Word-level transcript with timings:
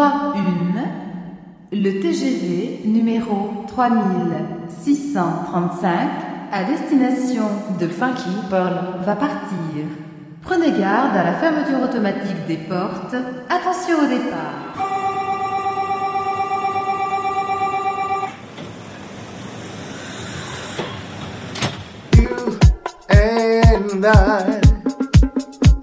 1, 0.00 0.34
le 1.72 2.00
TGV 2.00 2.82
numéro 2.84 3.64
3635 3.68 5.90
à 6.52 6.64
destination 6.64 7.44
de 7.80 7.88
Funky 7.88 8.28
Pearl 8.48 9.00
va 9.04 9.16
partir. 9.16 9.84
Prenez 10.42 10.70
garde 10.72 11.16
à 11.16 11.24
la 11.24 11.32
fermeture 11.34 11.82
automatique 11.82 12.46
des 12.46 12.58
portes. 12.58 13.16
Attention 13.50 13.98
au 13.98 14.06
départ. 14.06 14.68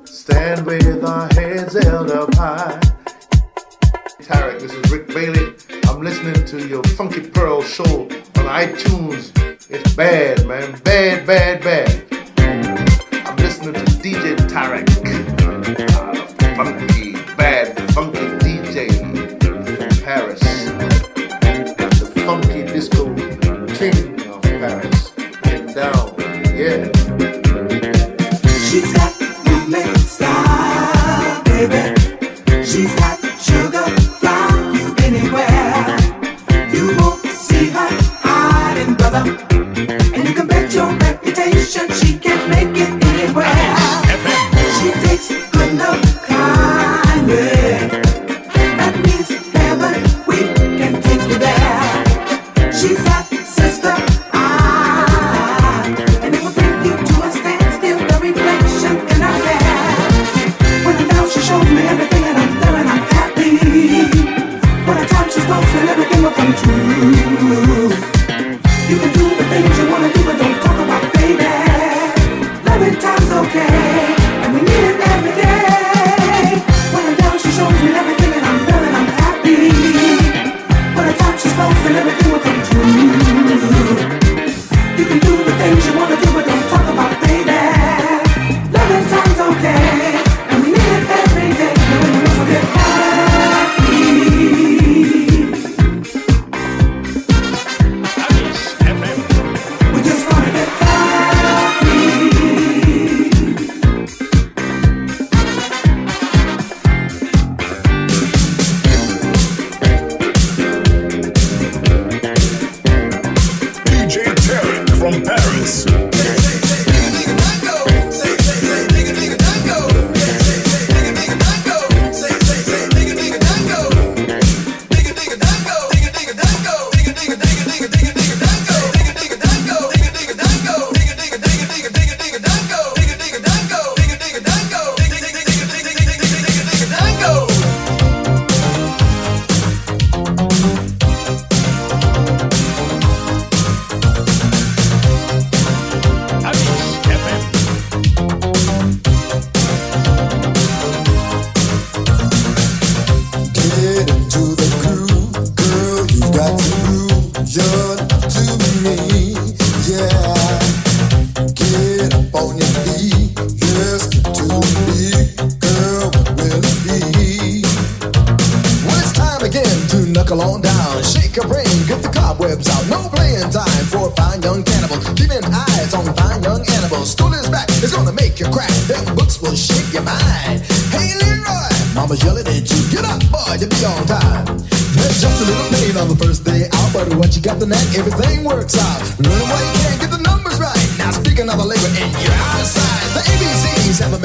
stand 0.06 0.66
with 0.66 1.04
our 1.04 1.28
heads 1.34 1.74
held 1.74 2.12
up. 2.12 2.30
Rick 4.96 5.08
Bailey. 5.08 5.54
I'm 5.88 6.02
listening 6.02 6.46
to 6.46 6.68
your 6.70 6.82
Funky 6.96 7.20
Pearl 7.20 7.62
show 7.62 8.04
on 8.04 8.46
iTunes. 8.46 9.34
It's 9.70 9.94
bad, 9.94 10.48
man. 10.48 10.80
Bad, 10.84 11.28
bad, 11.28 11.62
bad. 11.62 12.06
I'm 13.28 13.36
listening 13.36 13.74
to 13.74 13.82
DJ 14.00 14.38
Tarek. 14.48 14.88
Funky, 16.56 17.12
bad, 17.36 17.76
funky 17.92 18.20
DJ 18.46 18.88
Paris. 20.02 20.42
And 20.46 21.78
the 21.78 22.12
funky 22.26 22.64
disco 22.64 23.14
king. 23.76 24.15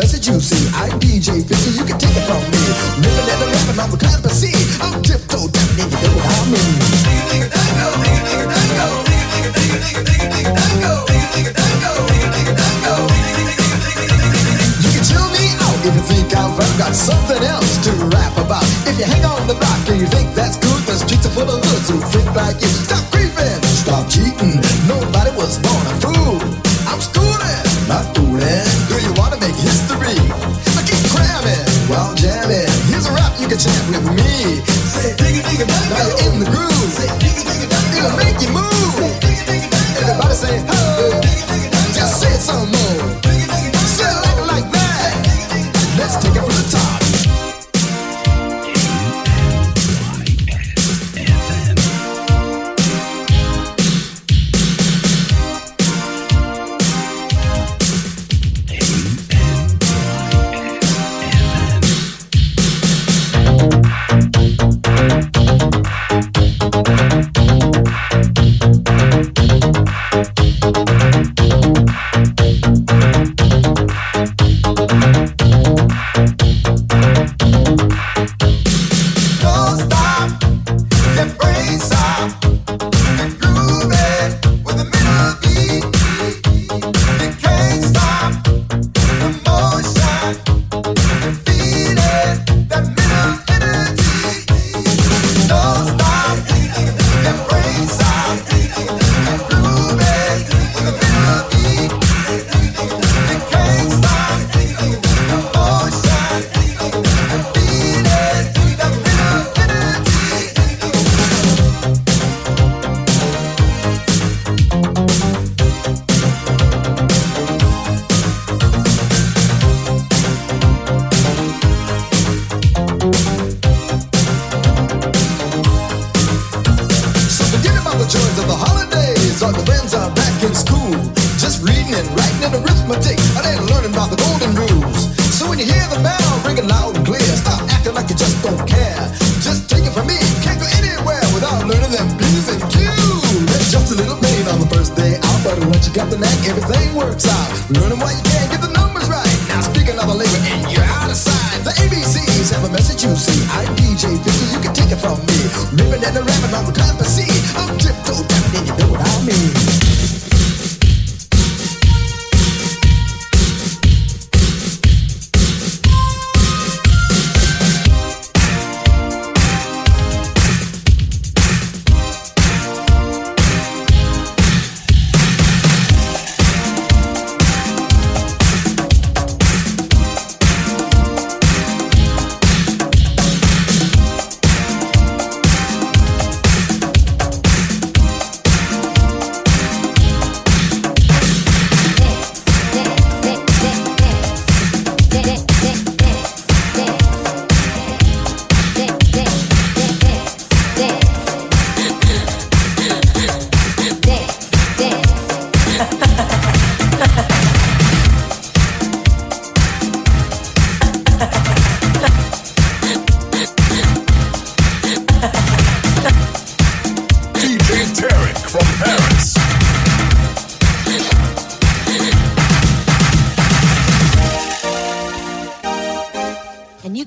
message 0.00 0.28
you 0.28 0.40
see. 0.40 0.68
I 0.72 0.88
DJ 0.98 1.46
50, 1.46 1.70
you 1.78 1.84
can 1.84 1.98
take 1.98 2.16
it 2.16 2.24
from 2.24 2.40
me. 2.50 2.62
Living 3.04 3.28
and 3.28 3.40
living, 3.40 3.80
I'm 3.80 3.92
a 3.92 3.98
climber. 3.98 4.29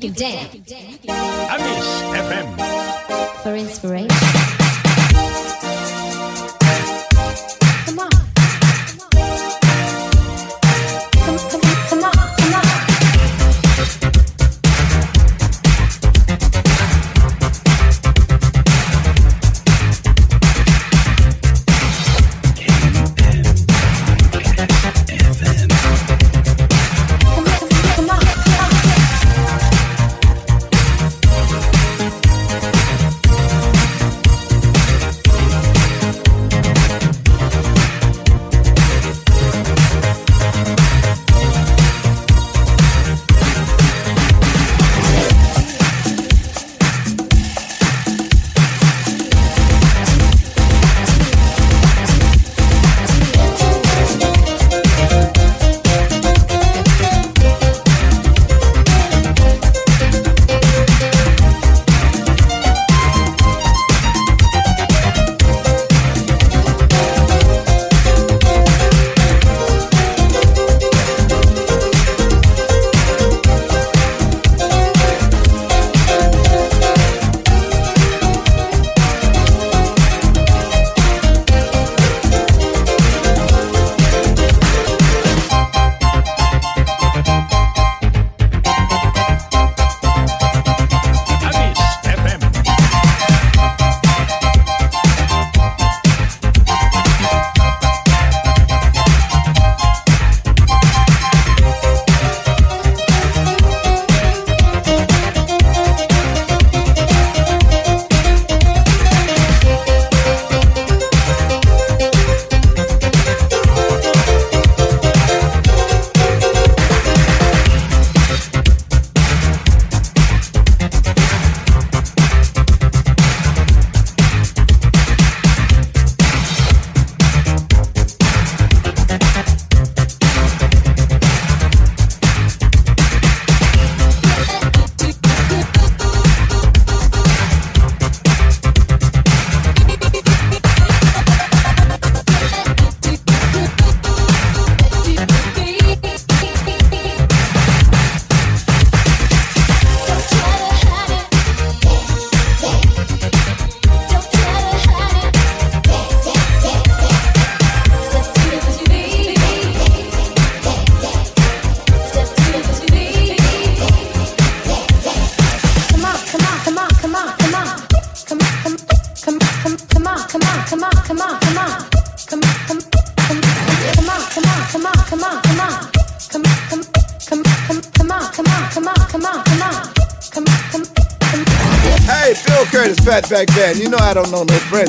can 0.04 0.12
dare. 0.14 0.50
Amish 1.48 1.92
FM. 2.14 3.42
For 3.42 3.56
inspiration. 3.56 4.63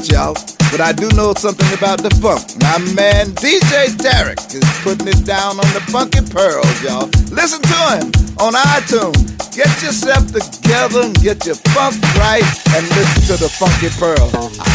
y'all. 0.02 0.34
But 0.70 0.80
I 0.80 0.92
do 0.92 1.08
know 1.14 1.34
something 1.34 1.70
about 1.76 2.02
the 2.02 2.10
funk. 2.18 2.42
My 2.58 2.78
man 2.94 3.30
DJ 3.38 3.94
Tarek 3.94 4.42
is 4.50 4.66
putting 4.82 5.06
it 5.06 5.24
down 5.24 5.60
on 5.62 5.68
the 5.70 5.82
funky 5.92 6.20
pearls, 6.20 6.66
y'all. 6.82 7.06
Listen 7.30 7.62
to 7.62 7.80
him 7.94 8.10
on 8.42 8.54
iTunes. 8.54 9.14
Get 9.54 9.70
yourself 9.82 10.26
together 10.34 11.02
and 11.02 11.14
get 11.22 11.46
your 11.46 11.54
funk 11.70 11.94
right 12.18 12.42
and 12.74 12.82
listen 12.98 13.22
to 13.30 13.36
the 13.38 13.48
funky 13.48 13.88
pearls. 13.94 14.73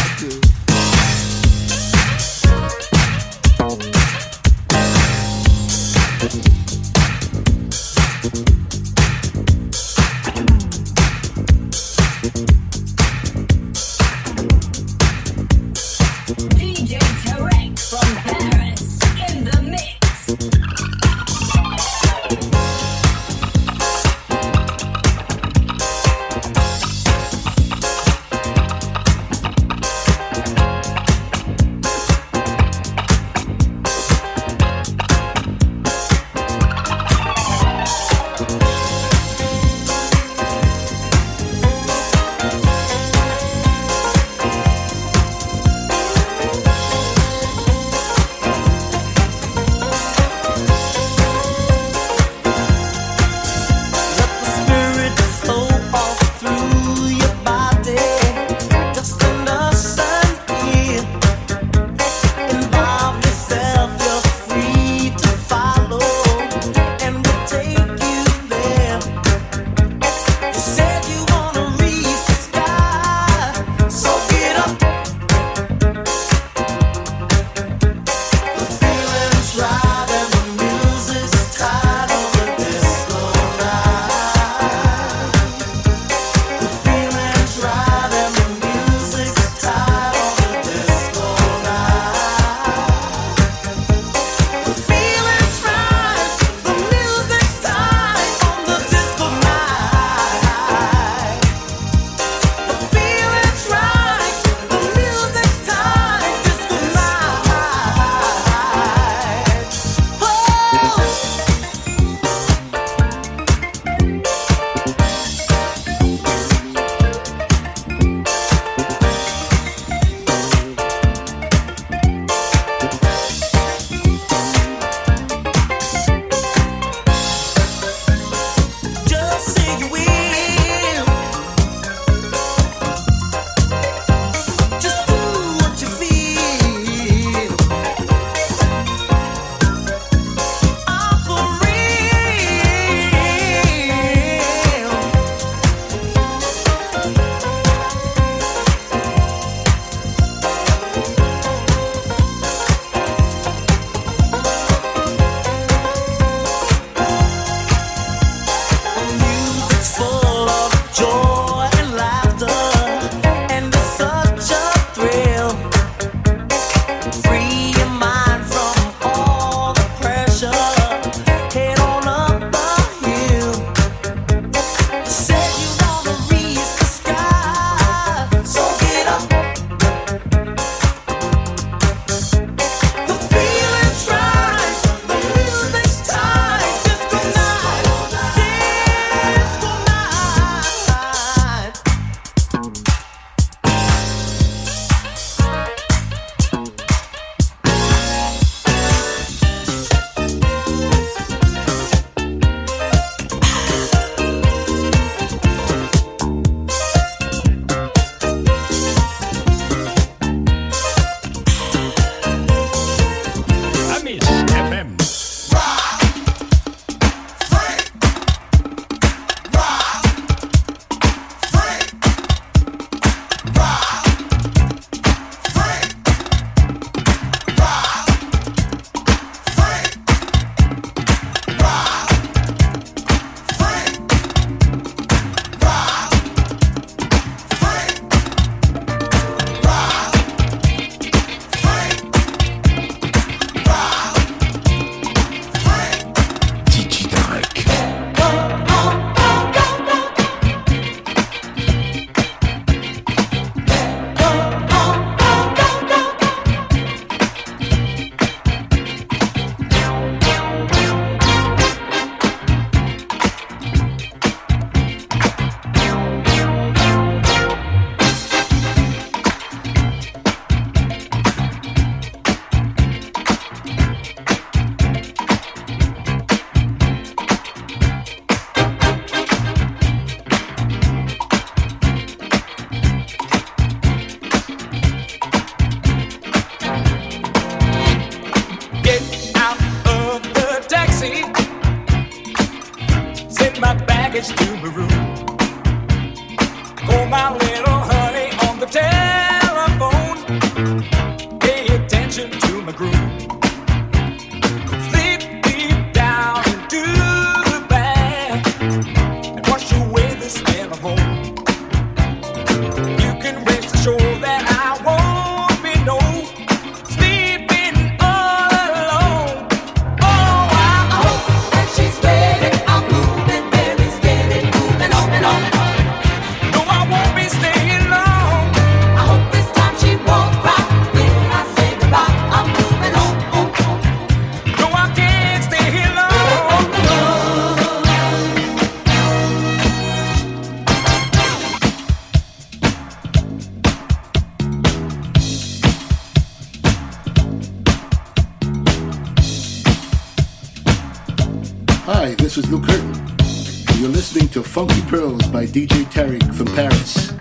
You're 353.80 353.88
listening 353.88 354.28
to 354.32 354.42
Funky 354.42 354.82
Pearls 354.82 355.26
by 355.28 355.46
DJ 355.46 355.86
Tarek 355.86 356.34
from 356.34 356.48
Paris. 356.48 357.19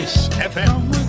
Kiss 0.00 0.30
FM. 0.30 0.99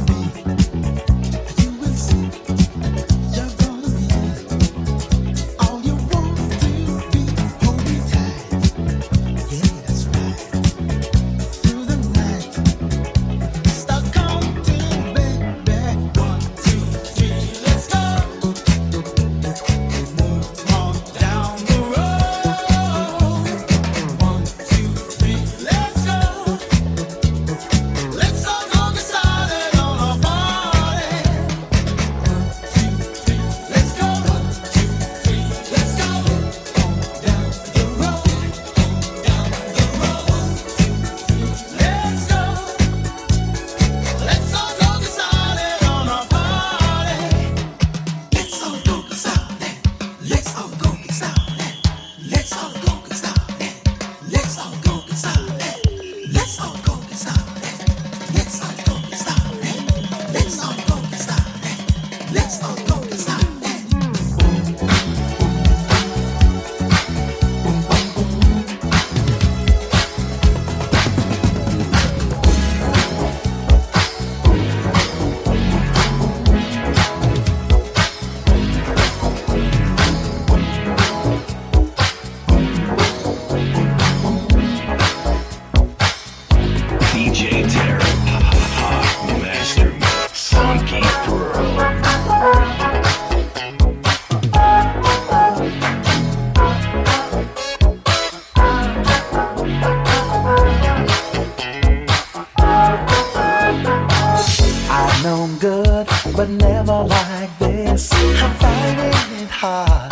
hard 109.62 110.12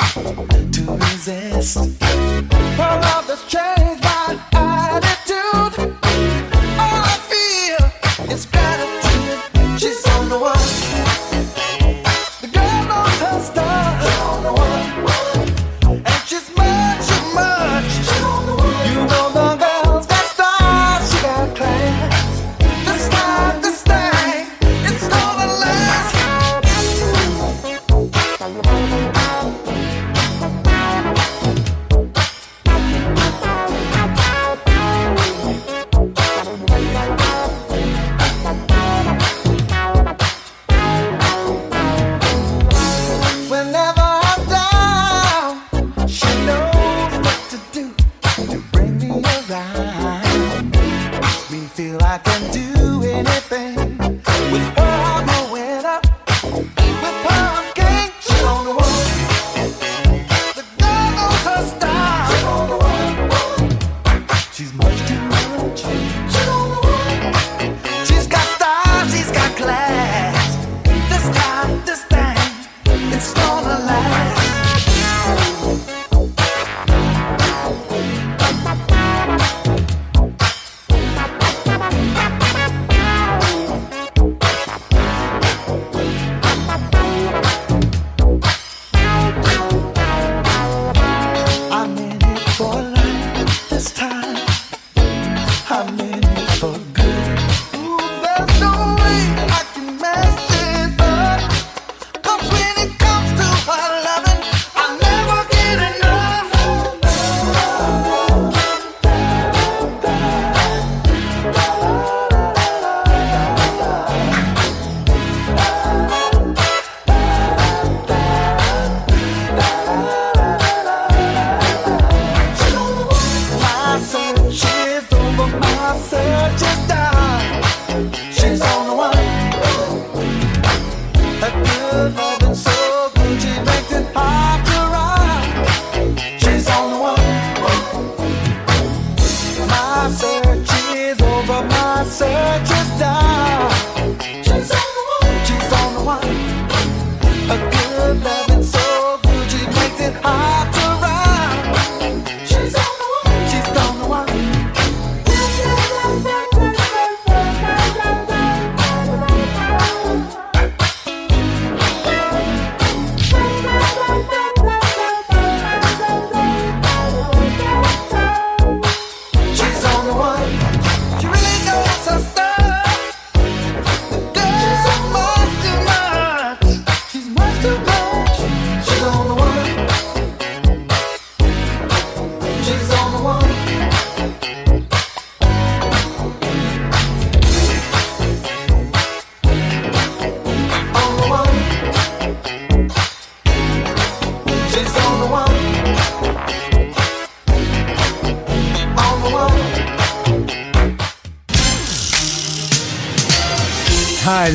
to 0.72 0.82
resist. 0.92 1.76
Pull 2.06 2.84
out 2.84 3.26
this 3.26 3.44
chair. 3.48 3.79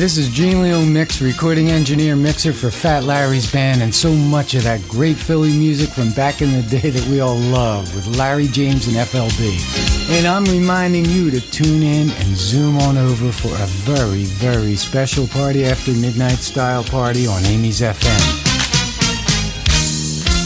This 0.05 0.19
is 0.19 0.29
Gene 0.29 0.61
Leon 0.61 0.93
Mix, 0.93 1.19
recording 1.19 1.71
engineer 1.71 2.15
mixer 2.15 2.53
for 2.53 2.69
Fat 2.69 3.05
Larry's 3.05 3.51
band, 3.51 3.81
and 3.81 3.93
so 3.93 4.13
much 4.13 4.53
of 4.53 4.61
that 4.61 4.87
great 4.87 5.17
Philly 5.17 5.49
music 5.49 5.89
from 5.89 6.11
back 6.11 6.43
in 6.43 6.51
the 6.51 6.61
day 6.61 6.91
that 6.91 7.03
we 7.07 7.21
all 7.21 7.37
love 7.37 7.91
with 7.95 8.15
Larry 8.15 8.45
James 8.45 8.85
and 8.85 8.97
FLB. 8.97 9.57
And 10.15 10.27
I'm 10.27 10.45
reminding 10.45 11.05
you 11.05 11.31
to 11.31 11.41
tune 11.41 11.81
in 11.81 12.11
and 12.11 12.37
zoom 12.37 12.77
on 12.77 12.99
over 12.99 13.31
for 13.31 13.47
a 13.47 13.65
very, 13.81 14.25
very 14.25 14.75
special 14.75 15.25
party 15.25 15.65
after 15.65 15.91
midnight 15.93 16.37
style 16.37 16.83
party 16.83 17.25
on 17.25 17.43
Amy's 17.45 17.81
FM. 17.81 18.43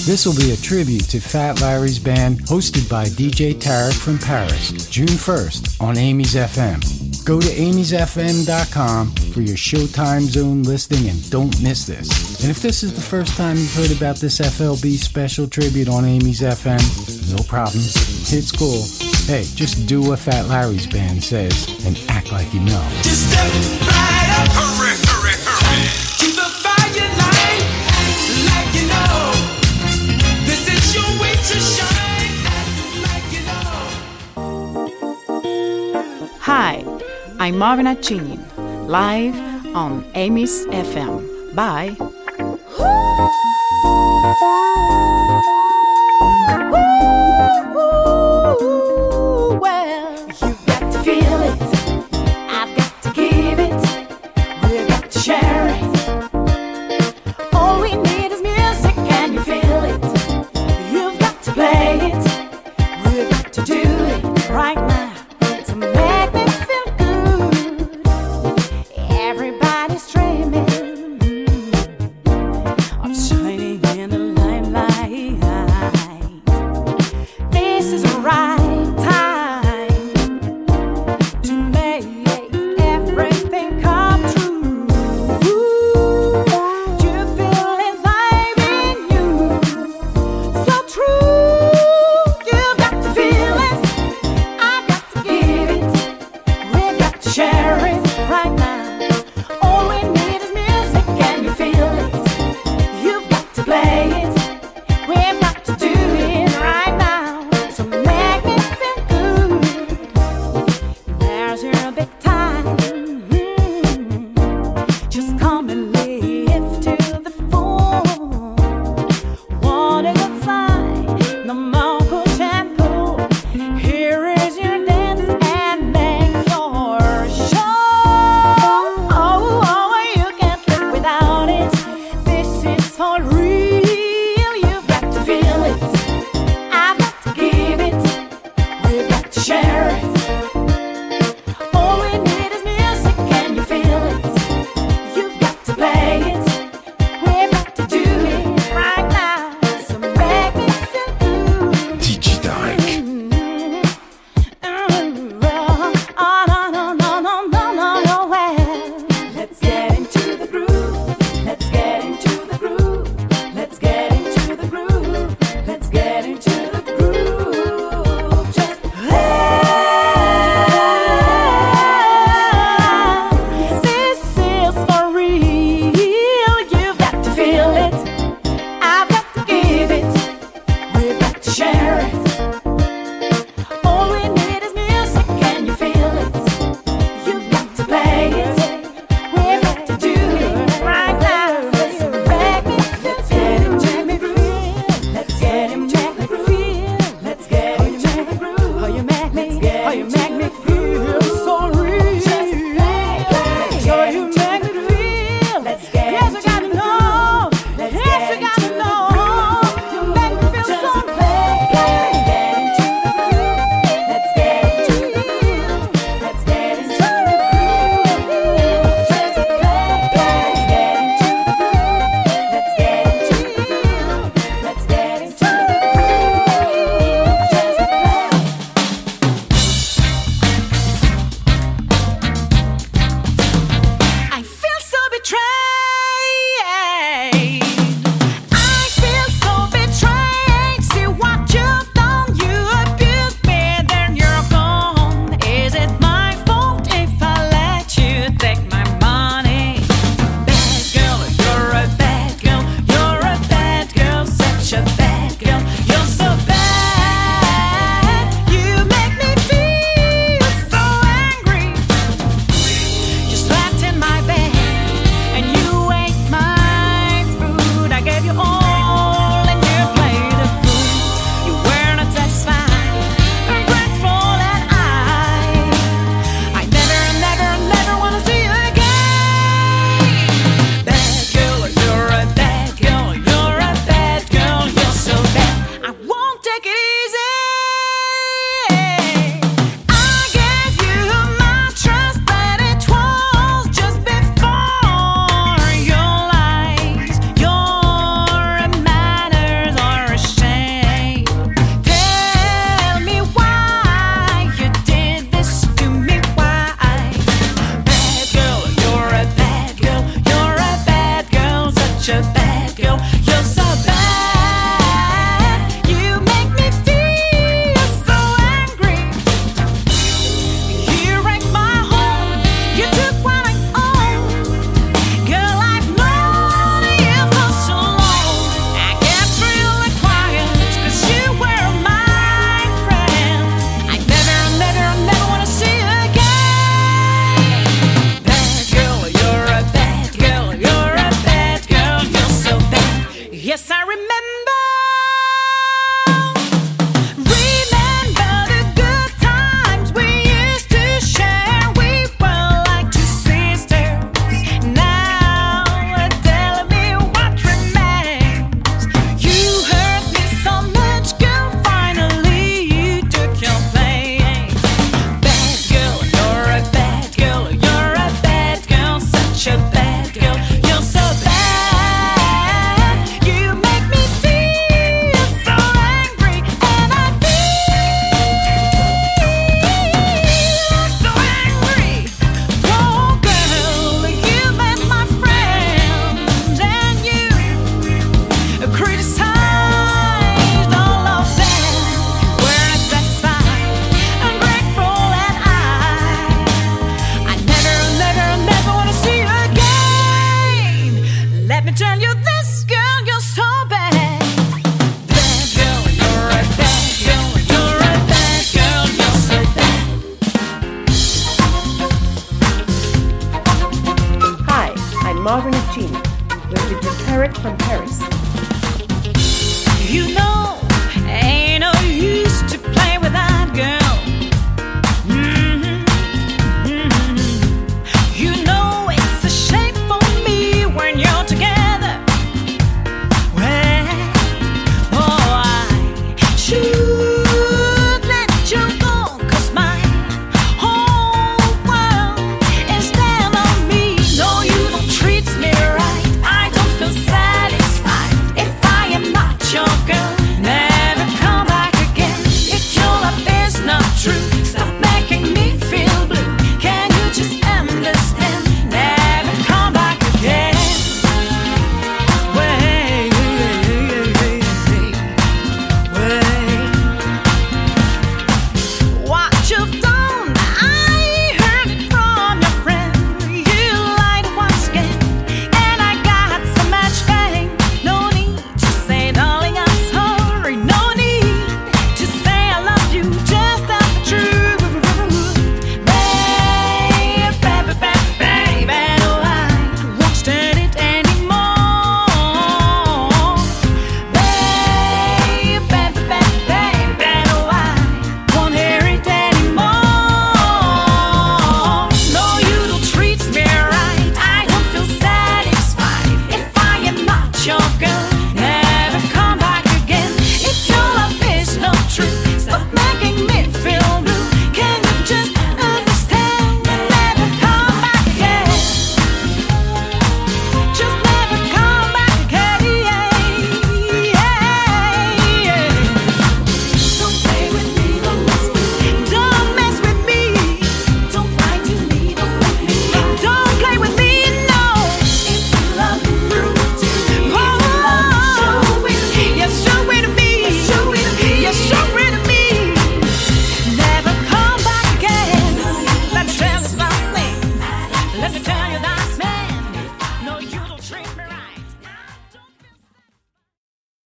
This 0.06 0.26
will 0.26 0.38
be 0.38 0.54
a 0.54 0.56
tribute 0.56 1.10
to 1.10 1.20
Fat 1.20 1.60
Larry's 1.60 2.00
band, 2.00 2.40
hosted 2.46 2.90
by 2.90 3.08
DJ 3.08 3.56
Tarek 3.56 4.00
from 4.00 4.20
Paris, 4.20 4.72
June 4.90 5.08
1st 5.08 5.82
on 5.82 5.98
Amy's 5.98 6.36
FM. 6.36 7.09
Go 7.26 7.40
to 7.40 7.48
amy'sfm.com 7.48 9.12
for 9.34 9.42
your 9.42 9.56
Showtime 9.56 10.22
Zone 10.22 10.64
listing 10.64 11.10
and 11.10 11.30
don't 11.30 11.62
miss 11.62 11.86
this. 11.86 12.42
And 12.42 12.50
if 12.50 12.62
this 12.62 12.84
is 12.84 12.94
the 12.94 13.02
first 13.02 13.38
time 13.38 13.58
you've 13.58 13.74
heard 13.76 13.92
about 13.96 14.18
this 14.18 14.40
FLB 14.40 14.98
special 14.98 15.48
tribute 15.48 15.90
on 15.90 16.06
Amy's 16.06 16.42
FM, 16.42 16.82
no 17.36 17.44
problem. 17.44 17.84
It's 17.84 18.52
cool. 18.52 18.84
Hey, 19.28 19.44
just 19.56 19.88
do 19.88 20.02
what 20.02 20.20
Fat 20.20 20.48
Larry's 20.48 20.88
band 20.88 21.24
says 21.24 21.68
and 21.86 22.00
act 22.10 22.32
like 22.32 22.52
you 22.54 22.62
know. 22.62 22.90
Just 23.04 23.30
step 23.30 23.52
right 23.88 25.04
up. 25.04 25.09
I'm 37.42 37.58
Marina 37.58 37.96
Chinin, 37.96 38.44
live 38.90 39.34
on 39.74 40.04
Amy's 40.14 40.66
FM. 40.66 41.56
Bye. 41.56 41.96
Ooh, 42.42 42.86
ooh, 48.62 48.96
ooh. 48.96 48.99